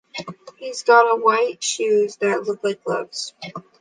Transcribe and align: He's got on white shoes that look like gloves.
He's 0.57 0.81
got 0.81 1.05
on 1.05 1.21
white 1.21 1.61
shoes 1.63 2.15
that 2.15 2.41
look 2.41 2.63
like 2.63 2.83
gloves. 2.83 3.35